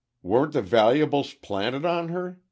[0.23, 2.39] "Weren't the valuables planted on her?"